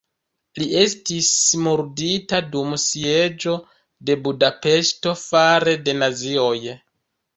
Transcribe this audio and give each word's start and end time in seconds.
Li 0.59 0.67
estis 0.83 1.27
murdita 1.65 2.39
dum 2.57 2.73
sieĝo 2.85 3.53
de 4.11 4.17
Budapeŝto 4.29 5.15
fare 5.29 5.77
de 5.87 5.97
nazioj. 6.03 6.57